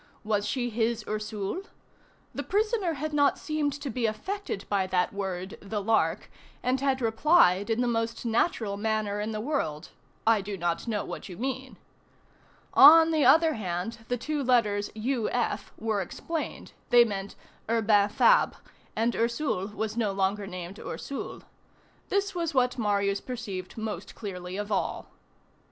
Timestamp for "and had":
6.63-7.01